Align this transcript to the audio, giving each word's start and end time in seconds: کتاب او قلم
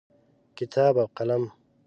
کتاب 0.57 0.95
او 1.01 1.07
قلم 1.17 1.43